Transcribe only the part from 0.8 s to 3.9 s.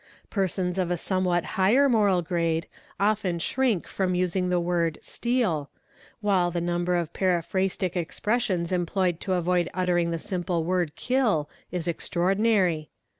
a some what higher moral grade, often shrink